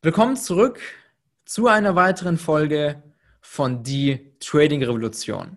Willkommen 0.00 0.36
zurück 0.36 0.78
zu 1.44 1.66
einer 1.66 1.96
weiteren 1.96 2.38
Folge 2.38 3.02
von 3.40 3.82
Die 3.82 4.32
Trading 4.38 4.84
Revolution. 4.84 5.56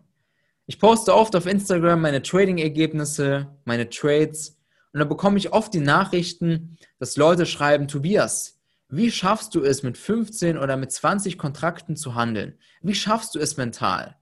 Ich 0.66 0.79
poste 0.79 1.14
oft 1.14 1.36
auf 1.36 1.46
Instagram 1.46 2.02
meine 2.02 2.23
Trading-Ergebnisse, 2.23 3.55
meine 3.65 3.88
Trades 3.88 4.59
und 4.93 4.99
da 4.99 5.05
bekomme 5.05 5.38
ich 5.38 5.54
oft 5.54 5.75
die 5.75 5.79
Nachrichten, 5.79 6.75
dass 6.97 7.17
Leute 7.17 7.46
schreiben, 7.46 7.88
Tobias, 7.88 8.59
wie 8.89 9.12
schaffst 9.12 9.54
du 9.54 9.62
es 9.62 9.83
mit 9.83 9.96
15 9.96 10.58
oder 10.58 10.76
mit 10.76 10.92
20 10.92 11.37
Kontrakten 11.37 11.96
zu 11.96 12.15
handeln? 12.15 12.58
Wie 12.81 12.96
schaffst 12.96 13.35
du 13.35 13.39
es 13.39 13.58
mental? 13.58 14.17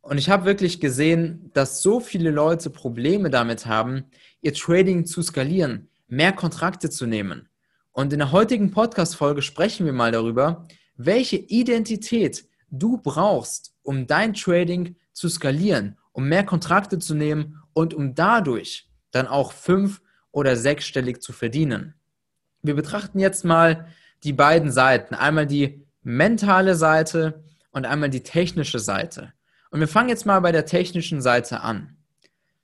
Und 0.00 0.16
ich 0.16 0.30
habe 0.30 0.46
wirklich 0.46 0.80
gesehen, 0.80 1.50
dass 1.52 1.82
so 1.82 2.00
viele 2.00 2.30
Leute 2.30 2.70
Probleme 2.70 3.28
damit 3.28 3.66
haben, 3.66 4.04
ihr 4.40 4.54
Trading 4.54 5.04
zu 5.04 5.20
skalieren, 5.20 5.90
mehr 6.06 6.32
Kontrakte 6.32 6.88
zu 6.88 7.04
nehmen. 7.04 7.50
Und 7.94 8.12
in 8.12 8.18
der 8.18 8.32
heutigen 8.32 8.72
Podcast-Folge 8.72 9.40
sprechen 9.40 9.86
wir 9.86 9.92
mal 9.92 10.10
darüber, 10.10 10.66
welche 10.96 11.36
Identität 11.36 12.44
du 12.68 12.98
brauchst, 12.98 13.72
um 13.84 14.08
dein 14.08 14.34
Trading 14.34 14.96
zu 15.12 15.28
skalieren, 15.28 15.96
um 16.10 16.28
mehr 16.28 16.44
Kontrakte 16.44 16.98
zu 16.98 17.14
nehmen 17.14 17.62
und 17.72 17.94
um 17.94 18.16
dadurch 18.16 18.90
dann 19.12 19.28
auch 19.28 19.52
fünf- 19.52 20.02
oder 20.32 20.56
sechsstellig 20.56 21.22
zu 21.22 21.32
verdienen. 21.32 21.94
Wir 22.62 22.74
betrachten 22.74 23.20
jetzt 23.20 23.44
mal 23.44 23.86
die 24.24 24.32
beiden 24.32 24.72
Seiten, 24.72 25.14
einmal 25.14 25.46
die 25.46 25.86
mentale 26.02 26.74
Seite 26.74 27.44
und 27.70 27.86
einmal 27.86 28.10
die 28.10 28.24
technische 28.24 28.80
Seite. 28.80 29.32
Und 29.70 29.78
wir 29.78 29.88
fangen 29.88 30.08
jetzt 30.08 30.26
mal 30.26 30.40
bei 30.40 30.50
der 30.50 30.66
technischen 30.66 31.22
Seite 31.22 31.60
an. 31.60 31.96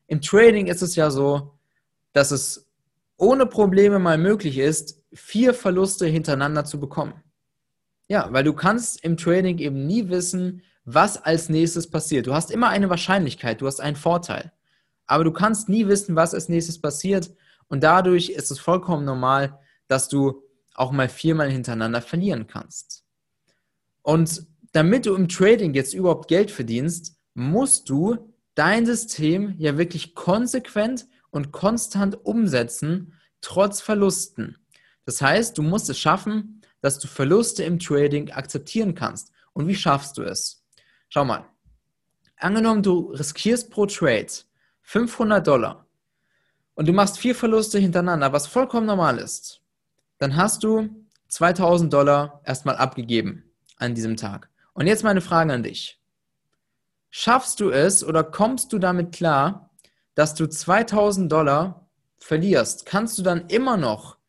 Im 0.08 0.20
Trading 0.20 0.66
ist 0.66 0.82
es 0.82 0.96
ja 0.96 1.08
so, 1.08 1.54
dass 2.12 2.32
es 2.32 2.68
ohne 3.16 3.46
Probleme 3.46 4.00
mal 4.00 4.18
möglich 4.18 4.58
ist, 4.58 4.99
vier 5.12 5.54
Verluste 5.54 6.06
hintereinander 6.06 6.64
zu 6.64 6.80
bekommen. 6.80 7.14
Ja, 8.08 8.32
weil 8.32 8.44
du 8.44 8.52
kannst 8.52 9.04
im 9.04 9.16
Trading 9.16 9.58
eben 9.58 9.86
nie 9.86 10.08
wissen, 10.08 10.62
was 10.84 11.22
als 11.22 11.48
nächstes 11.48 11.88
passiert. 11.88 12.26
Du 12.26 12.34
hast 12.34 12.50
immer 12.50 12.68
eine 12.68 12.90
Wahrscheinlichkeit, 12.90 13.60
du 13.60 13.66
hast 13.66 13.80
einen 13.80 13.96
Vorteil. 13.96 14.52
Aber 15.06 15.24
du 15.24 15.32
kannst 15.32 15.68
nie 15.68 15.86
wissen, 15.86 16.16
was 16.16 16.34
als 16.34 16.48
nächstes 16.48 16.80
passiert. 16.80 17.30
Und 17.68 17.82
dadurch 17.82 18.30
ist 18.30 18.50
es 18.50 18.58
vollkommen 18.58 19.04
normal, 19.04 19.58
dass 19.86 20.08
du 20.08 20.42
auch 20.74 20.92
mal 20.92 21.08
viermal 21.08 21.50
hintereinander 21.50 22.00
verlieren 22.00 22.46
kannst. 22.46 23.04
Und 24.02 24.46
damit 24.72 25.06
du 25.06 25.14
im 25.14 25.28
Trading 25.28 25.74
jetzt 25.74 25.94
überhaupt 25.94 26.28
Geld 26.28 26.50
verdienst, 26.50 27.16
musst 27.34 27.88
du 27.90 28.32
dein 28.54 28.86
System 28.86 29.54
ja 29.58 29.78
wirklich 29.78 30.14
konsequent 30.14 31.06
und 31.30 31.52
konstant 31.52 32.24
umsetzen, 32.24 33.14
trotz 33.40 33.80
Verlusten. 33.80 34.58
Das 35.10 35.20
heißt, 35.20 35.58
du 35.58 35.62
musst 35.62 35.90
es 35.90 35.98
schaffen, 35.98 36.62
dass 36.82 37.00
du 37.00 37.08
Verluste 37.08 37.64
im 37.64 37.80
Trading 37.80 38.30
akzeptieren 38.30 38.94
kannst. 38.94 39.32
Und 39.52 39.66
wie 39.66 39.74
schaffst 39.74 40.16
du 40.16 40.22
es? 40.22 40.62
Schau 41.08 41.24
mal. 41.24 41.46
Angenommen, 42.36 42.84
du 42.84 43.10
riskierst 43.10 43.72
pro 43.72 43.86
Trade 43.86 44.28
500 44.82 45.44
Dollar 45.44 45.84
und 46.74 46.86
du 46.86 46.92
machst 46.92 47.18
vier 47.18 47.34
Verluste 47.34 47.80
hintereinander, 47.80 48.32
was 48.32 48.46
vollkommen 48.46 48.86
normal 48.86 49.18
ist, 49.18 49.60
dann 50.18 50.36
hast 50.36 50.62
du 50.62 50.88
2000 51.26 51.92
Dollar 51.92 52.40
erstmal 52.44 52.76
abgegeben 52.76 53.50
an 53.78 53.96
diesem 53.96 54.16
Tag. 54.16 54.48
Und 54.74 54.86
jetzt 54.86 55.02
meine 55.02 55.22
Frage 55.22 55.52
an 55.52 55.64
dich. 55.64 56.00
Schaffst 57.10 57.58
du 57.58 57.70
es 57.70 58.04
oder 58.04 58.22
kommst 58.22 58.72
du 58.72 58.78
damit 58.78 59.10
klar, 59.10 59.70
dass 60.14 60.36
du 60.36 60.48
2000 60.48 61.32
Dollar 61.32 61.88
verlierst, 62.18 62.86
kannst 62.86 63.18
du 63.18 63.24
dann 63.24 63.48
immer 63.48 63.76
noch 63.76 64.19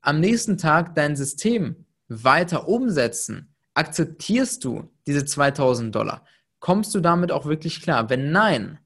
am 0.00 0.20
nächsten 0.20 0.58
Tag 0.58 0.94
dein 0.94 1.16
System 1.16 1.84
weiter 2.08 2.68
umsetzen? 2.68 3.54
Akzeptierst 3.74 4.64
du 4.64 4.90
diese 5.06 5.24
2000 5.24 5.94
Dollar? 5.94 6.24
Kommst 6.60 6.94
du 6.94 7.00
damit 7.00 7.30
auch 7.30 7.46
wirklich 7.46 7.82
klar? 7.82 8.10
Wenn 8.10 8.32
nein, 8.32 8.78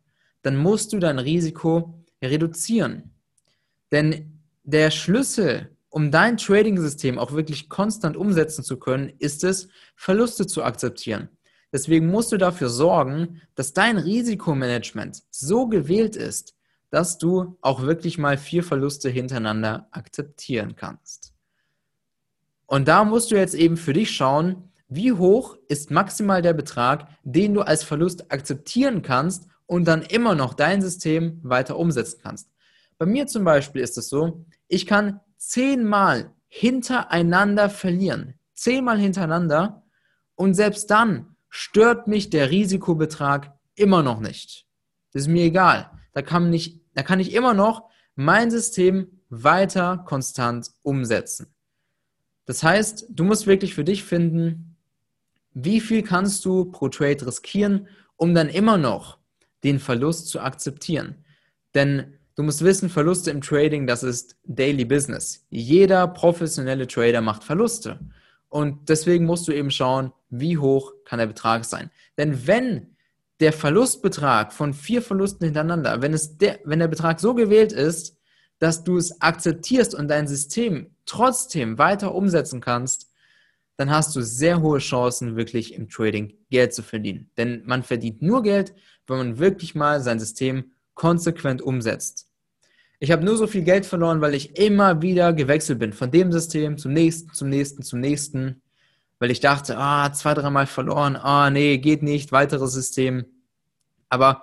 dann 0.42 0.56
musst 0.56 0.92
du 0.92 0.98
dein 0.98 1.18
Risiko 1.18 2.05
reduzieren. 2.22 3.14
Denn 3.90 4.42
der 4.64 4.90
Schlüssel, 4.90 5.77
um 5.89 6.11
dein 6.11 6.36
Trading-System 6.36 7.18
auch 7.18 7.33
wirklich 7.33 7.68
konstant 7.68 8.17
umsetzen 8.17 8.64
zu 8.64 8.78
können, 8.78 9.12
ist 9.18 9.45
es, 9.45 9.68
Verluste 9.96 10.46
zu 10.46 10.62
akzeptieren. 10.62 11.28
Deswegen 11.72 12.08
musst 12.08 12.33
du 12.33 12.36
dafür 12.36 12.68
sorgen, 12.68 13.40
dass 13.55 13.72
dein 13.72 13.96
Risikomanagement 13.96 15.22
so 15.30 15.68
gewählt 15.68 16.17
ist, 16.17 16.55
dass 16.92 17.17
du 17.17 17.57
auch 17.63 17.80
wirklich 17.80 18.19
mal 18.19 18.36
vier 18.36 18.63
Verluste 18.63 19.08
hintereinander 19.08 19.89
akzeptieren 19.92 20.77
kannst. 20.77 21.33
Und 22.67 22.86
da 22.86 23.05
musst 23.05 23.30
du 23.30 23.36
jetzt 23.36 23.55
eben 23.55 23.79
für 23.79 23.95
dich 23.95 24.11
schauen, 24.11 24.70
wie 24.89 25.13
hoch 25.13 25.57
ist 25.69 25.91
maximal 25.91 26.42
der 26.42 26.52
Betrag, 26.52 27.08
den 27.25 27.55
du 27.55 27.63
als 27.63 27.83
Verlust 27.83 28.31
akzeptieren 28.31 29.01
kannst 29.01 29.48
und 29.64 29.89
dann 29.89 30.02
immer 30.02 30.35
noch 30.35 30.52
dein 30.52 30.83
System 30.83 31.41
weiter 31.42 31.79
umsetzen 31.79 32.20
kannst. 32.23 32.51
Bei 32.98 33.07
mir 33.07 33.27
zum 33.27 33.42
Beispiel 33.45 33.81
ist 33.81 33.97
es 33.97 34.11
so, 34.11 34.45
ich 34.69 34.86
kann 34.86 35.20
zehnmal 35.39 36.35
hintereinander 36.48 37.70
verlieren. 37.70 38.35
Zehnmal 38.52 38.98
hintereinander. 38.98 39.83
Und 40.35 40.52
selbst 40.52 40.91
dann 40.91 41.36
stört 41.48 42.07
mich 42.07 42.29
der 42.29 42.51
Risikobetrag 42.51 43.55
immer 43.77 44.02
noch 44.02 44.20
nicht. 44.20 44.67
Das 45.14 45.23
ist 45.23 45.29
mir 45.29 45.45
egal. 45.45 45.91
Da 46.13 46.20
kann, 46.20 46.51
nicht, 46.51 46.82
da 46.95 47.03
kann 47.03 47.20
ich 47.20 47.33
immer 47.33 47.55
noch 47.55 47.89
mein 48.14 48.51
System 48.51 49.20
weiter 49.29 50.05
konstant 50.07 50.70
umsetzen. 50.83 51.55
Das 52.45 52.63
heißt, 52.63 53.07
du 53.08 53.25
musst 53.25 53.47
wirklich 53.47 53.75
für 53.75 53.85
dich 53.85 54.05
finden, 54.05 54.77
wie 55.55 55.81
viel 55.81 56.02
kannst 56.02 56.45
du 56.45 56.67
pro 56.67 56.89
Trade 56.89 57.27
riskieren, 57.27 57.89
um 58.17 58.35
dann 58.35 58.48
immer 58.48 58.79
noch 58.79 59.19
den 59.64 59.79
Verlust 59.79 60.29
zu 60.29 60.41
akzeptieren. 60.41 61.25
Denn 61.75 62.19
du 62.35 62.42
musst 62.42 62.64
wissen, 62.64 62.89
Verluste 62.89 63.31
im 63.31 63.41
Trading, 63.41 63.86
das 63.86 64.02
ist 64.02 64.36
Daily 64.45 64.85
Business. 64.85 65.47
Jeder 65.51 66.08
professionelle 66.08 66.86
Trader 66.86 67.20
macht 67.20 67.45
Verluste. 67.45 68.01
Und 68.48 68.89
deswegen 68.89 69.25
musst 69.25 69.48
du 69.48 69.52
eben 69.52 69.70
schauen, 69.70 70.13
wie 70.29 70.58
hoch 70.58 70.92
kann 71.05 71.19
der 71.19 71.27
Betrag 71.27 71.64
sein. 71.64 71.91
Denn 72.19 72.47
wenn 72.47 72.92
der 73.42 73.53
Verlustbetrag 73.53 74.53
von 74.53 74.73
vier 74.73 75.03
Verlusten 75.03 75.45
hintereinander, 75.45 76.01
wenn, 76.01 76.14
es 76.14 76.39
der, 76.39 76.61
wenn 76.64 76.79
der 76.79 76.89
Betrag 76.89 77.19
so 77.19 77.35
gewählt 77.35 77.73
ist, 77.73 78.17
dass 78.61 78.85
du 78.85 78.97
es 78.97 79.20
akzeptierst 79.20 79.97
und 79.97 80.07
dein 80.07 80.29
System 80.29 80.95
trotzdem 81.05 81.77
weiter 81.77 82.14
umsetzen 82.14 82.61
kannst, 82.61 83.11
dann 83.77 83.91
hast 83.91 84.14
du 84.14 84.20
sehr 84.20 84.63
hohe 84.63 84.79
Chancen, 84.79 85.35
wirklich 85.35 85.75
im 85.75 85.89
Trading 85.89 86.35
Geld 86.51 86.73
zu 86.73 86.85
verdienen. 86.85 87.31
Denn 87.36 87.63
man 87.67 87.83
verdient 87.83 88.23
nur 88.23 88.45
Geld, 88.45 88.75
wenn 89.08 89.17
man 89.17 89.39
wirklich 89.41 89.75
mal 89.75 90.01
sein 90.01 90.20
System 90.20 90.70
konsequent 90.95 91.61
umsetzt. 91.63 92.29
Ich 93.01 93.11
habe 93.11 93.25
nur 93.25 93.36
so 93.36 93.48
viel 93.48 93.63
Geld 93.63 93.85
verloren, 93.85 94.20
weil 94.20 94.35
ich 94.35 94.57
immer 94.57 95.02
wieder 95.02 95.33
gewechselt 95.33 95.81
bin 95.81 95.92
von 95.92 96.13
dem 96.13 96.31
System 96.31 96.79
zum 96.79 96.92
nächsten, 96.92 97.33
zum 97.33 97.48
nächsten, 97.48 97.83
zum 97.83 97.98
nächsten, 97.98 98.61
weil 99.22 99.30
ich 99.30 99.38
dachte, 99.38 99.78
ah, 99.78 100.12
zwei, 100.12 100.34
dreimal 100.34 100.66
verloren, 100.66 101.14
ah, 101.14 101.48
nee, 101.48 101.78
geht 101.78 102.02
nicht, 102.02 102.33
weiteres 102.33 102.72
System. 102.72 103.24
Aber 104.08 104.42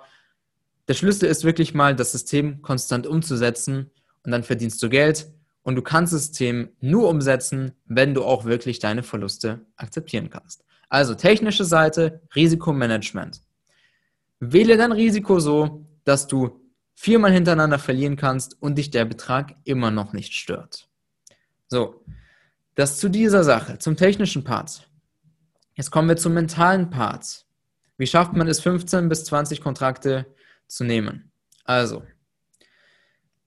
der 0.88 0.94
Schlüssel 0.94 1.28
ist 1.28 1.44
wirklich 1.44 1.74
mal, 1.74 1.94
das 1.94 2.12
System 2.12 2.62
konstant 2.62 3.06
umzusetzen 3.06 3.90
und 4.24 4.30
dann 4.30 4.42
verdienst 4.42 4.82
du 4.82 4.88
Geld 4.88 5.30
und 5.64 5.76
du 5.76 5.82
kannst 5.82 6.14
das 6.14 6.28
System 6.28 6.70
nur 6.80 7.10
umsetzen, 7.10 7.72
wenn 7.84 8.14
du 8.14 8.24
auch 8.24 8.46
wirklich 8.46 8.78
deine 8.78 9.02
Verluste 9.02 9.66
akzeptieren 9.76 10.30
kannst. 10.30 10.64
Also 10.88 11.14
technische 11.14 11.66
Seite, 11.66 12.22
Risikomanagement. 12.34 13.42
Wähle 14.38 14.78
dein 14.78 14.92
Risiko 14.92 15.40
so, 15.40 15.84
dass 16.04 16.26
du 16.26 16.58
viermal 16.94 17.32
hintereinander 17.32 17.78
verlieren 17.78 18.16
kannst 18.16 18.56
und 18.62 18.78
dich 18.78 18.90
der 18.90 19.04
Betrag 19.04 19.56
immer 19.64 19.90
noch 19.90 20.14
nicht 20.14 20.32
stört. 20.32 20.88
So, 21.68 22.02
das 22.74 22.98
zu 22.98 23.08
dieser 23.08 23.44
Sache, 23.44 23.78
zum 23.78 23.96
technischen 23.96 24.44
Part. 24.44 24.88
Jetzt 25.74 25.90
kommen 25.90 26.08
wir 26.08 26.16
zum 26.16 26.34
mentalen 26.34 26.90
Part. 26.90 27.46
Wie 27.96 28.06
schafft 28.06 28.32
man 28.34 28.48
es, 28.48 28.60
15 28.60 29.08
bis 29.08 29.24
20 29.24 29.60
Kontrakte 29.60 30.26
zu 30.66 30.84
nehmen? 30.84 31.30
Also, 31.64 32.02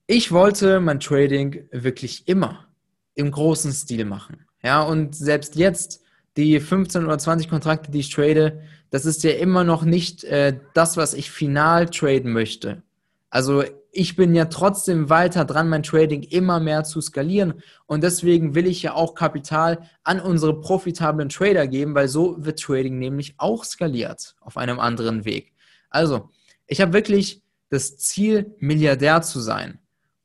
ich 0.06 0.32
wollte 0.32 0.80
mein 0.80 1.00
Trading 1.00 1.68
wirklich 1.72 2.28
immer 2.28 2.68
im 3.14 3.30
großen 3.30 3.72
Stil 3.72 4.04
machen. 4.04 4.46
Ja, 4.62 4.82
und 4.82 5.14
selbst 5.14 5.56
jetzt, 5.56 6.02
die 6.36 6.58
15 6.58 7.04
oder 7.04 7.18
20 7.18 7.48
Kontrakte, 7.48 7.90
die 7.90 8.00
ich 8.00 8.10
trade, 8.10 8.62
das 8.90 9.06
ist 9.06 9.22
ja 9.24 9.32
immer 9.32 9.64
noch 9.64 9.82
nicht 9.84 10.24
äh, 10.24 10.58
das, 10.74 10.96
was 10.96 11.14
ich 11.14 11.30
final 11.30 11.86
traden 11.86 12.32
möchte. 12.32 12.82
Also 13.30 13.64
ich 13.96 14.16
bin 14.16 14.34
ja 14.34 14.46
trotzdem 14.46 15.08
weiter 15.08 15.44
dran, 15.44 15.68
mein 15.68 15.82
Trading 15.82 16.22
immer 16.22 16.60
mehr 16.60 16.84
zu 16.84 17.00
skalieren. 17.00 17.54
Und 17.86 18.02
deswegen 18.02 18.54
will 18.54 18.66
ich 18.66 18.82
ja 18.82 18.94
auch 18.94 19.14
Kapital 19.14 19.88
an 20.02 20.20
unsere 20.20 20.60
profitablen 20.60 21.28
Trader 21.28 21.66
geben, 21.66 21.94
weil 21.94 22.08
so 22.08 22.36
wird 22.38 22.60
Trading 22.60 22.98
nämlich 22.98 23.34
auch 23.38 23.64
skaliert 23.64 24.34
auf 24.40 24.56
einem 24.56 24.80
anderen 24.80 25.24
Weg. 25.24 25.52
Also, 25.90 26.30
ich 26.66 26.80
habe 26.80 26.92
wirklich 26.92 27.42
das 27.70 27.96
Ziel, 27.96 28.54
Milliardär 28.58 29.22
zu 29.22 29.40
sein. 29.40 29.78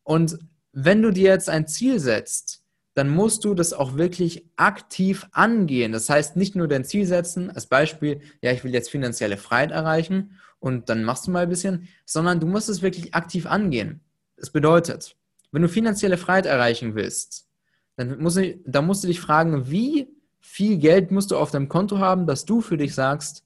Und 0.04 0.40
wenn 0.72 1.02
du 1.02 1.12
dir 1.12 1.30
jetzt 1.30 1.50
ein 1.50 1.68
Ziel 1.68 2.00
setzt, 2.00 2.59
dann 3.00 3.08
musst 3.08 3.46
du 3.46 3.54
das 3.54 3.72
auch 3.72 3.96
wirklich 3.96 4.46
aktiv 4.58 5.26
angehen. 5.32 5.94
Das 5.94 6.10
heißt, 6.10 6.36
nicht 6.36 6.58
nur 6.58 6.68
dein 6.68 6.84
Ziel 6.84 7.06
setzen, 7.06 7.50
als 7.50 7.66
Beispiel, 7.66 8.20
ja, 8.42 8.52
ich 8.52 8.66
will 8.66 8.74
jetzt 8.74 8.90
finanzielle 8.90 9.38
Freiheit 9.38 9.72
erreichen 9.72 10.38
und 10.60 10.90
dann 10.90 11.06
machst 11.06 11.26
du 11.26 11.32
mal 11.32 11.44
ein 11.44 11.50
bisschen, 11.50 11.88
sondern 12.06 12.42
du 12.42 12.46
musst 12.46 12.68
es 12.68 12.82
wirklich 12.82 13.16
aktiv 13.16 13.46
angehen. 13.46 14.02
Das 14.36 14.50
bedeutet, 14.50 15.16
wenn 15.54 15.62
du 15.62 15.70
finanzielle 15.70 16.18
Freiheit 16.18 16.46
erreichen 16.46 16.94
willst, 16.94 17.48
dann 17.96 18.22
musst, 18.22 18.36
du, 18.36 18.58
dann 18.66 18.86
musst 18.86 19.06
du 19.06 19.08
dich 19.08 19.22
fragen, 19.22 19.72
wie 19.72 20.10
viel 20.42 20.78
Geld 20.78 21.10
musst 21.10 21.32
du 21.32 21.38
auf 21.38 21.52
deinem 21.52 21.70
Konto 21.70 22.00
haben, 22.00 22.28
dass 22.28 22.44
du 22.44 22.60
für 22.60 22.76
dich 22.76 22.94
sagst, 22.94 23.46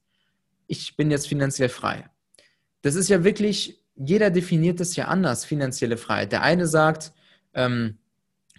ich 0.66 0.98
bin 0.98 1.12
jetzt 1.12 1.28
finanziell 1.28 1.70
frei. 1.70 2.10
Das 2.82 2.96
ist 2.96 3.08
ja 3.08 3.24
wirklich, 3.24 3.84
jeder 3.94 4.32
definiert 4.32 4.80
das 4.80 4.96
ja 4.96 5.10
anders, 5.10 5.46
finanzielle 5.46 5.98
Freiheit. 5.98 6.32
Der 6.32 6.42
eine 6.42 6.66
sagt, 6.66 7.14
ähm, 7.54 8.00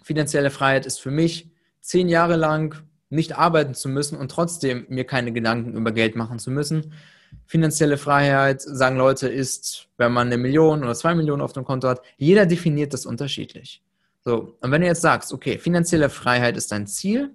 finanzielle 0.05 0.51
Freiheit 0.51 0.85
ist 0.85 1.01
für 1.01 1.09
mich, 1.09 1.49
zehn 1.81 2.09
Jahre 2.09 2.35
lang 2.35 2.83
nicht 3.09 3.37
arbeiten 3.37 3.73
zu 3.73 3.89
müssen 3.89 4.17
und 4.17 4.29
trotzdem 4.29 4.85
mir 4.87 5.03
keine 5.03 5.33
Gedanken 5.33 5.73
über 5.73 5.91
Geld 5.91 6.15
machen 6.15 6.37
zu 6.37 6.51
müssen. 6.51 6.93
Finanzielle 7.47 7.97
Freiheit, 7.97 8.61
sagen 8.61 8.97
Leute, 8.97 9.27
ist, 9.27 9.87
wenn 9.97 10.11
man 10.11 10.27
eine 10.27 10.37
Million 10.37 10.83
oder 10.83 10.93
zwei 10.93 11.15
Millionen 11.15 11.41
auf 11.41 11.53
dem 11.53 11.63
Konto 11.63 11.87
hat. 11.87 12.01
Jeder 12.17 12.45
definiert 12.45 12.93
das 12.93 13.07
unterschiedlich. 13.07 13.83
So, 14.23 14.55
und 14.61 14.71
wenn 14.71 14.81
du 14.81 14.87
jetzt 14.87 15.01
sagst, 15.01 15.33
okay, 15.33 15.57
finanzielle 15.57 16.09
Freiheit 16.09 16.55
ist 16.55 16.71
dein 16.71 16.85
Ziel, 16.85 17.33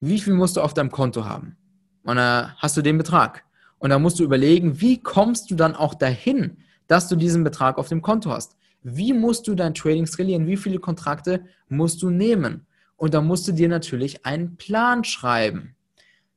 wie 0.00 0.18
viel 0.18 0.34
musst 0.34 0.56
du 0.56 0.62
auf 0.62 0.74
deinem 0.74 0.90
Konto 0.90 1.24
haben? 1.24 1.56
Und 2.02 2.16
dann 2.16 2.56
hast 2.56 2.76
du 2.76 2.82
den 2.82 2.98
Betrag. 2.98 3.44
Und 3.78 3.90
dann 3.90 4.02
musst 4.02 4.18
du 4.18 4.24
überlegen, 4.24 4.80
wie 4.80 5.00
kommst 5.00 5.48
du 5.48 5.54
dann 5.54 5.76
auch 5.76 5.94
dahin, 5.94 6.56
dass 6.88 7.08
du 7.08 7.14
diesen 7.14 7.44
Betrag 7.44 7.78
auf 7.78 7.88
dem 7.88 8.02
Konto 8.02 8.30
hast? 8.30 8.56
Wie 8.84 9.14
musst 9.14 9.48
du 9.48 9.54
dein 9.54 9.72
Trading 9.72 10.06
skalieren? 10.06 10.46
Wie 10.46 10.58
viele 10.58 10.78
Kontrakte 10.78 11.46
musst 11.68 12.02
du 12.02 12.10
nehmen? 12.10 12.66
Und 12.96 13.14
da 13.14 13.22
musst 13.22 13.48
du 13.48 13.52
dir 13.52 13.68
natürlich 13.68 14.26
einen 14.26 14.56
Plan 14.56 15.04
schreiben. 15.04 15.74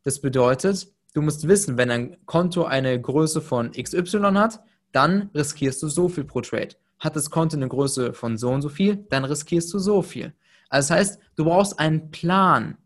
Das 0.04 0.22
bedeutet, 0.22 0.88
du 1.14 1.22
musst 1.22 1.46
wissen, 1.48 1.78
wenn 1.78 1.92
ein 1.92 2.18
Konto 2.26 2.64
eine 2.64 3.00
Größe 3.00 3.42
von 3.42 3.72
XY 3.72 4.20
hat, 4.36 4.62
dann 4.94 5.30
riskierst 5.36 5.84
du 5.84 5.90
so 5.90 6.08
viel 6.08 6.24
pro 6.24 6.40
Trade. 6.40 6.70
Hat 7.00 7.18
das 7.18 7.30
Konto 7.30 7.58
eine 7.58 7.68
Größe 7.68 8.14
von 8.14 8.38
so 8.38 8.50
und 8.50 8.62
so 8.62 8.70
viel, 8.70 8.96
dann 9.10 9.26
riskierst 9.26 9.74
du 9.74 9.80
so 9.80 10.02
viel. 10.02 10.34
Also 10.70 10.94
das 10.94 10.98
heißt, 10.98 11.20
du 11.36 11.44
brauchst 11.44 11.78
einen 11.80 12.12
Plan, 12.12 12.78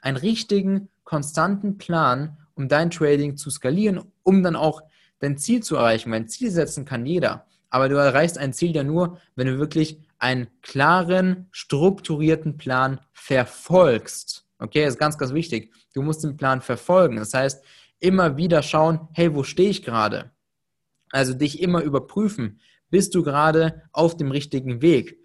einen 0.00 0.18
richtigen, 0.18 0.90
konstanten 1.04 1.78
Plan, 1.78 2.36
um 2.54 2.68
dein 2.68 2.90
Trading 2.90 3.38
zu 3.38 3.48
skalieren, 3.48 4.02
um 4.22 4.42
dann 4.42 4.56
auch 4.56 4.82
dein 5.20 5.38
Ziel 5.38 5.62
zu 5.62 5.76
erreichen. 5.76 6.10
Weil 6.10 6.20
ein 6.20 6.28
Ziel 6.28 6.50
setzen 6.50 6.84
kann 6.84 7.06
jeder. 7.06 7.46
Aber 7.76 7.90
du 7.90 7.96
erreichst 7.96 8.38
ein 8.38 8.54
Ziel 8.54 8.74
ja 8.74 8.82
nur, 8.82 9.20
wenn 9.34 9.48
du 9.48 9.58
wirklich 9.58 10.00
einen 10.18 10.46
klaren, 10.62 11.46
strukturierten 11.50 12.56
Plan 12.56 13.00
verfolgst. 13.12 14.46
Okay, 14.58 14.86
das 14.86 14.94
ist 14.94 14.98
ganz, 14.98 15.18
ganz 15.18 15.34
wichtig. 15.34 15.74
Du 15.92 16.00
musst 16.00 16.24
den 16.24 16.38
Plan 16.38 16.62
verfolgen. 16.62 17.16
Das 17.16 17.34
heißt, 17.34 17.62
immer 18.00 18.38
wieder 18.38 18.62
schauen, 18.62 19.08
hey, 19.12 19.34
wo 19.34 19.42
stehe 19.42 19.68
ich 19.68 19.82
gerade? 19.82 20.30
Also 21.10 21.34
dich 21.34 21.60
immer 21.60 21.82
überprüfen, 21.82 22.62
bist 22.88 23.14
du 23.14 23.22
gerade 23.22 23.82
auf 23.92 24.16
dem 24.16 24.30
richtigen 24.30 24.80
Weg? 24.80 25.18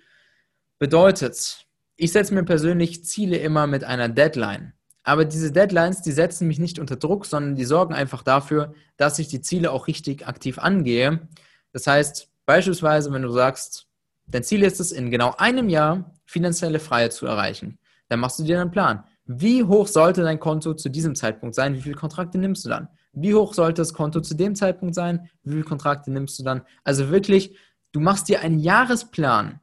Bedeutet, 0.77 1.65
ich 1.95 2.11
setze 2.11 2.33
mir 2.33 2.43
persönlich 2.43 3.05
Ziele 3.05 3.37
immer 3.37 3.65
mit 3.65 3.85
einer 3.85 4.09
Deadline. 4.09 4.73
Aber 5.03 5.23
diese 5.23 5.53
Deadlines, 5.53 6.01
die 6.01 6.11
setzen 6.11 6.49
mich 6.49 6.59
nicht 6.59 6.79
unter 6.79 6.97
Druck, 6.97 7.25
sondern 7.25 7.55
die 7.55 7.63
sorgen 7.63 7.93
einfach 7.93 8.23
dafür, 8.23 8.73
dass 8.97 9.19
ich 9.19 9.29
die 9.29 9.39
Ziele 9.39 9.71
auch 9.71 9.87
richtig 9.87 10.27
aktiv 10.27 10.59
angehe. 10.59 11.29
Das 11.71 11.87
heißt, 11.87 12.30
Beispielsweise, 12.45 13.11
wenn 13.11 13.21
du 13.21 13.29
sagst, 13.29 13.87
dein 14.27 14.43
Ziel 14.43 14.63
ist 14.63 14.79
es, 14.79 14.91
in 14.91 15.11
genau 15.11 15.33
einem 15.37 15.69
Jahr 15.69 16.13
finanzielle 16.25 16.79
Freiheit 16.79 17.13
zu 17.13 17.25
erreichen, 17.25 17.79
dann 18.09 18.19
machst 18.19 18.39
du 18.39 18.43
dir 18.43 18.59
einen 18.59 18.71
Plan. 18.71 19.03
Wie 19.25 19.63
hoch 19.63 19.87
sollte 19.87 20.23
dein 20.23 20.39
Konto 20.39 20.73
zu 20.73 20.89
diesem 20.89 21.15
Zeitpunkt 21.15 21.55
sein? 21.55 21.75
Wie 21.75 21.81
viele 21.81 21.95
Kontrakte 21.95 22.37
nimmst 22.37 22.65
du 22.65 22.69
dann? 22.69 22.89
Wie 23.13 23.33
hoch 23.33 23.53
sollte 23.53 23.81
das 23.81 23.93
Konto 23.93 24.21
zu 24.21 24.35
dem 24.35 24.55
Zeitpunkt 24.55 24.95
sein? 24.95 25.29
Wie 25.43 25.51
viele 25.51 25.63
Kontrakte 25.63 26.11
nimmst 26.11 26.39
du 26.39 26.43
dann? 26.43 26.61
Also 26.83 27.09
wirklich, 27.09 27.55
du 27.91 27.99
machst 27.99 28.27
dir 28.29 28.41
einen 28.41 28.59
Jahresplan 28.59 29.59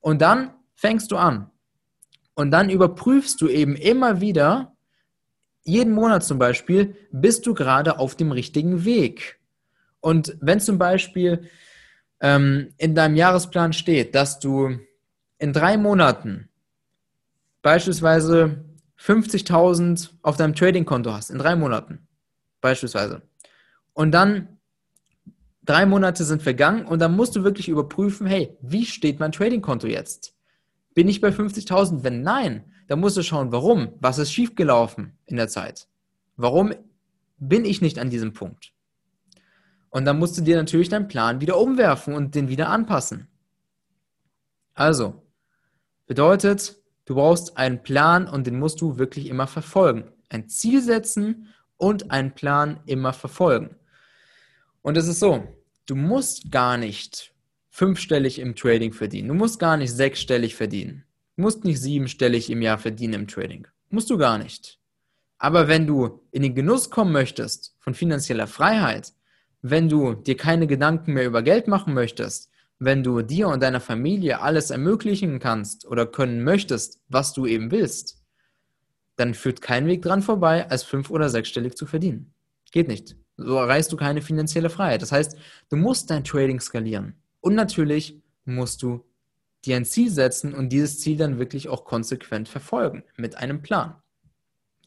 und 0.00 0.22
dann 0.22 0.54
fängst 0.74 1.10
du 1.10 1.16
an. 1.16 1.50
Und 2.34 2.50
dann 2.50 2.70
überprüfst 2.70 3.40
du 3.40 3.48
eben 3.48 3.76
immer 3.76 4.20
wieder, 4.20 4.76
jeden 5.64 5.92
Monat 5.92 6.24
zum 6.24 6.38
Beispiel, 6.38 6.96
bist 7.12 7.46
du 7.46 7.54
gerade 7.54 7.98
auf 7.98 8.14
dem 8.14 8.32
richtigen 8.32 8.84
Weg. 8.84 9.40
Und 10.00 10.36
wenn 10.40 10.60
zum 10.60 10.78
Beispiel 10.78 11.50
ähm, 12.20 12.74
in 12.78 12.94
deinem 12.94 13.16
Jahresplan 13.16 13.72
steht, 13.72 14.14
dass 14.14 14.38
du 14.38 14.78
in 15.38 15.52
drei 15.52 15.76
Monaten 15.76 16.48
beispielsweise 17.62 18.64
50.000 18.98 20.10
auf 20.22 20.36
deinem 20.36 20.54
Trading-Konto 20.54 21.12
hast, 21.12 21.30
in 21.30 21.38
drei 21.38 21.56
Monaten 21.56 22.06
beispielsweise, 22.60 23.22
und 23.94 24.12
dann 24.12 24.60
drei 25.64 25.86
Monate 25.86 26.24
sind 26.24 26.42
vergangen 26.42 26.84
und 26.84 27.00
dann 27.00 27.16
musst 27.16 27.36
du 27.36 27.44
wirklich 27.44 27.68
überprüfen, 27.68 28.26
hey, 28.26 28.56
wie 28.60 28.84
steht 28.84 29.20
mein 29.20 29.32
Trading-Konto 29.32 29.86
jetzt? 29.86 30.34
Bin 30.94 31.08
ich 31.08 31.20
bei 31.20 31.28
50.000? 31.28 32.02
Wenn 32.02 32.22
nein, 32.22 32.64
dann 32.88 33.00
musst 33.00 33.16
du 33.16 33.22
schauen, 33.22 33.52
warum? 33.52 33.94
Was 34.00 34.18
ist 34.18 34.32
schiefgelaufen 34.32 35.16
in 35.26 35.36
der 35.36 35.48
Zeit? 35.48 35.86
Warum 36.36 36.72
bin 37.38 37.64
ich 37.64 37.80
nicht 37.80 37.98
an 37.98 38.10
diesem 38.10 38.32
Punkt? 38.32 38.72
Und 39.90 40.04
dann 40.04 40.18
musst 40.18 40.38
du 40.38 40.42
dir 40.42 40.56
natürlich 40.56 40.88
deinen 40.88 41.08
Plan 41.08 41.40
wieder 41.40 41.58
umwerfen 41.58 42.14
und 42.14 42.34
den 42.34 42.48
wieder 42.48 42.68
anpassen. 42.68 43.28
Also, 44.74 45.22
bedeutet, 46.06 46.76
du 47.04 47.16
brauchst 47.16 47.56
einen 47.56 47.82
Plan 47.82 48.28
und 48.28 48.46
den 48.46 48.58
musst 48.58 48.80
du 48.80 48.98
wirklich 48.98 49.26
immer 49.26 49.46
verfolgen. 49.46 50.12
Ein 50.28 50.48
Ziel 50.48 50.80
setzen 50.80 51.48
und 51.76 52.10
einen 52.10 52.34
Plan 52.34 52.80
immer 52.86 53.12
verfolgen. 53.12 53.76
Und 54.82 54.96
es 54.96 55.08
ist 55.08 55.18
so, 55.18 55.42
du 55.86 55.96
musst 55.96 56.50
gar 56.50 56.76
nicht 56.76 57.34
fünfstellig 57.68 58.38
im 58.38 58.54
Trading 58.54 58.92
verdienen. 58.92 59.28
Du 59.28 59.34
musst 59.34 59.58
gar 59.58 59.76
nicht 59.76 59.92
sechsstellig 59.92 60.54
verdienen. 60.54 61.04
Du 61.36 61.42
musst 61.42 61.64
nicht 61.64 61.80
siebenstellig 61.80 62.50
im 62.50 62.62
Jahr 62.62 62.78
verdienen 62.78 63.14
im 63.14 63.28
Trading. 63.28 63.66
Musst 63.88 64.10
du 64.10 64.18
gar 64.18 64.38
nicht. 64.38 64.78
Aber 65.38 65.68
wenn 65.68 65.86
du 65.86 66.20
in 66.30 66.42
den 66.42 66.54
Genuss 66.54 66.90
kommen 66.90 67.12
möchtest 67.12 67.74
von 67.78 67.94
finanzieller 67.94 68.46
Freiheit, 68.46 69.14
wenn 69.62 69.88
du 69.88 70.14
dir 70.14 70.36
keine 70.36 70.66
Gedanken 70.66 71.12
mehr 71.12 71.26
über 71.26 71.42
Geld 71.42 71.68
machen 71.68 71.94
möchtest, 71.94 72.50
wenn 72.78 73.02
du 73.02 73.22
dir 73.22 73.48
und 73.48 73.62
deiner 73.62 73.80
Familie 73.80 74.40
alles 74.40 74.70
ermöglichen 74.70 75.38
kannst 75.38 75.86
oder 75.86 76.06
können 76.06 76.42
möchtest, 76.42 77.00
was 77.08 77.32
du 77.34 77.46
eben 77.46 77.70
willst, 77.70 78.22
dann 79.16 79.34
führt 79.34 79.60
kein 79.60 79.86
Weg 79.86 80.00
dran 80.00 80.22
vorbei, 80.22 80.68
als 80.70 80.82
fünf- 80.82 81.10
oder 81.10 81.28
sechsstellig 81.28 81.76
zu 81.76 81.84
verdienen. 81.84 82.32
Geht 82.72 82.88
nicht. 82.88 83.16
So 83.36 83.56
erreichst 83.56 83.92
du 83.92 83.96
keine 83.96 84.22
finanzielle 84.22 84.70
Freiheit. 84.70 85.02
Das 85.02 85.12
heißt, 85.12 85.36
du 85.68 85.76
musst 85.76 86.10
dein 86.10 86.24
Trading 86.24 86.60
skalieren. 86.60 87.16
Und 87.40 87.54
natürlich 87.54 88.18
musst 88.44 88.82
du 88.82 89.04
dir 89.64 89.76
ein 89.76 89.84
Ziel 89.84 90.10
setzen 90.10 90.54
und 90.54 90.70
dieses 90.70 91.00
Ziel 91.00 91.18
dann 91.18 91.38
wirklich 91.38 91.68
auch 91.68 91.84
konsequent 91.84 92.48
verfolgen 92.48 93.04
mit 93.16 93.36
einem 93.36 93.60
Plan. 93.60 93.96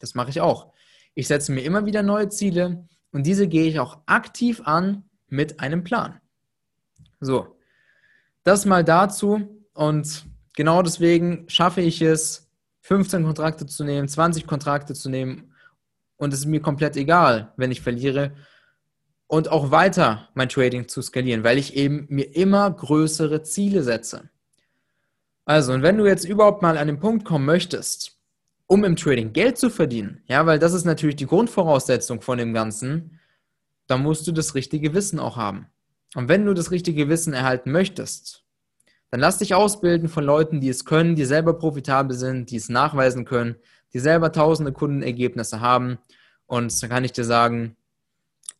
Das 0.00 0.14
mache 0.14 0.30
ich 0.30 0.40
auch. 0.40 0.72
Ich 1.14 1.28
setze 1.28 1.52
mir 1.52 1.62
immer 1.62 1.86
wieder 1.86 2.02
neue 2.02 2.28
Ziele, 2.28 2.88
und 3.14 3.24
diese 3.24 3.46
gehe 3.46 3.68
ich 3.68 3.78
auch 3.78 3.98
aktiv 4.06 4.60
an 4.64 5.04
mit 5.28 5.60
einem 5.60 5.84
Plan. 5.84 6.20
So, 7.20 7.56
das 8.42 8.66
mal 8.66 8.82
dazu. 8.82 9.64
Und 9.72 10.26
genau 10.54 10.82
deswegen 10.82 11.48
schaffe 11.48 11.80
ich 11.80 12.02
es, 12.02 12.50
15 12.82 13.24
Kontrakte 13.24 13.66
zu 13.66 13.84
nehmen, 13.84 14.08
20 14.08 14.46
Kontrakte 14.46 14.94
zu 14.94 15.08
nehmen. 15.08 15.54
Und 16.16 16.34
es 16.34 16.40
ist 16.40 16.46
mir 16.46 16.60
komplett 16.60 16.96
egal, 16.96 17.52
wenn 17.56 17.70
ich 17.70 17.80
verliere. 17.80 18.32
Und 19.28 19.48
auch 19.48 19.70
weiter 19.70 20.28
mein 20.34 20.48
Trading 20.48 20.88
zu 20.88 21.00
skalieren, 21.00 21.44
weil 21.44 21.56
ich 21.56 21.76
eben 21.76 22.06
mir 22.10 22.34
immer 22.34 22.68
größere 22.68 23.42
Ziele 23.42 23.84
setze. 23.84 24.28
Also, 25.44 25.72
und 25.72 25.82
wenn 25.82 25.98
du 25.98 26.06
jetzt 26.06 26.24
überhaupt 26.24 26.62
mal 26.62 26.78
an 26.78 26.88
den 26.88 26.98
Punkt 26.98 27.24
kommen 27.24 27.46
möchtest, 27.46 28.13
um 28.66 28.84
im 28.84 28.96
Trading 28.96 29.32
Geld 29.32 29.58
zu 29.58 29.70
verdienen, 29.70 30.22
ja, 30.26 30.46
weil 30.46 30.58
das 30.58 30.72
ist 30.72 30.84
natürlich 30.84 31.16
die 31.16 31.26
Grundvoraussetzung 31.26 32.20
von 32.20 32.38
dem 32.38 32.54
Ganzen, 32.54 33.20
dann 33.86 34.02
musst 34.02 34.26
du 34.26 34.32
das 34.32 34.54
richtige 34.54 34.94
Wissen 34.94 35.18
auch 35.18 35.36
haben. 35.36 35.66
Und 36.14 36.28
wenn 36.28 36.46
du 36.46 36.54
das 36.54 36.70
richtige 36.70 37.08
Wissen 37.08 37.34
erhalten 37.34 37.72
möchtest, 37.72 38.44
dann 39.10 39.20
lass 39.20 39.38
dich 39.38 39.54
ausbilden 39.54 40.08
von 40.08 40.24
Leuten, 40.24 40.60
die 40.60 40.68
es 40.68 40.84
können, 40.84 41.14
die 41.14 41.24
selber 41.24 41.54
profitabel 41.54 42.16
sind, 42.16 42.50
die 42.50 42.56
es 42.56 42.68
nachweisen 42.68 43.24
können, 43.24 43.56
die 43.92 43.98
selber 44.00 44.32
tausende 44.32 44.72
Kundenergebnisse 44.72 45.60
haben. 45.60 45.98
Und 46.46 46.82
dann 46.82 46.90
kann 46.90 47.04
ich 47.04 47.12
dir 47.12 47.24
sagen, 47.24 47.76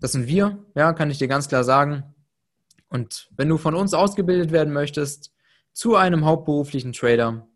das 0.00 0.12
sind 0.12 0.26
wir, 0.26 0.58
ja, 0.74 0.92
kann 0.92 1.10
ich 1.10 1.18
dir 1.18 1.28
ganz 1.28 1.48
klar 1.48 1.64
sagen. 1.64 2.04
Und 2.88 3.30
wenn 3.36 3.48
du 3.48 3.58
von 3.58 3.74
uns 3.74 3.94
ausgebildet 3.94 4.52
werden 4.52 4.72
möchtest 4.72 5.32
zu 5.72 5.96
einem 5.96 6.24
hauptberuflichen 6.24 6.92
Trader, 6.92 7.46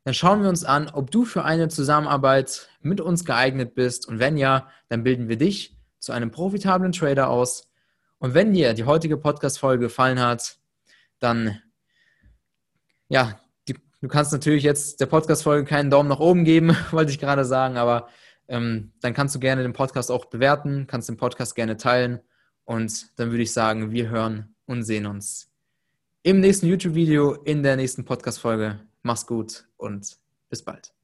Dann 0.03 0.13
schauen 0.13 0.41
wir 0.41 0.49
uns 0.49 0.65
an, 0.65 0.89
ob 0.89 1.11
du 1.11 1.23
für 1.23 1.43
eine 1.43 1.67
Zusammenarbeit 1.67 2.67
mit 2.81 2.99
uns 2.99 3.25
geeignet 3.25 3.75
bist. 3.75 4.07
Und 4.07 4.17
wenn 4.19 4.37
ja, 4.37 4.67
dann 4.89 5.03
bilden 5.03 5.29
wir 5.29 5.37
dich 5.37 5.77
zu 5.99 6.13
einem 6.13 6.31
profitablen 6.31 6.93
Trader 6.93 7.29
aus. 7.29 7.69
Und 8.17 8.33
wenn 8.33 8.53
dir 8.53 8.73
die 8.73 8.85
heutige 8.85 9.17
Podcast-Folge 9.17 9.85
gefallen 9.85 10.19
hat, 10.19 10.57
dann, 11.19 11.61
ja, 13.09 13.39
die, 13.67 13.75
du 14.01 14.07
kannst 14.07 14.31
natürlich 14.31 14.63
jetzt 14.63 14.99
der 14.99 15.05
Podcast-Folge 15.05 15.63
keinen 15.65 15.91
Daumen 15.91 16.09
nach 16.09 16.19
oben 16.19 16.43
geben, 16.43 16.75
wollte 16.91 17.11
ich 17.11 17.19
gerade 17.19 17.45
sagen, 17.45 17.77
aber 17.77 18.07
ähm, 18.47 18.93
dann 19.01 19.13
kannst 19.13 19.35
du 19.35 19.39
gerne 19.39 19.61
den 19.61 19.73
Podcast 19.73 20.09
auch 20.09 20.25
bewerten, 20.25 20.87
kannst 20.87 21.07
den 21.09 21.17
Podcast 21.17 21.53
gerne 21.53 21.77
teilen 21.77 22.21
und 22.67 23.17
dann 23.17 23.31
würde 23.31 23.43
ich 23.43 23.53
sagen, 23.53 23.91
wir 23.91 24.09
hören 24.09 24.53
und 24.65 24.83
sehen 24.83 25.05
uns 25.05 25.50
im 26.21 26.41
nächsten 26.41 26.67
YouTube-Video, 26.67 27.33
in 27.45 27.63
der 27.63 27.77
nächsten 27.77 28.03
Podcast-Folge. 28.03 28.81
Mach's 29.01 29.25
gut 29.25 29.65
und 29.77 30.17
bis 30.50 30.62
bald. 30.62 30.96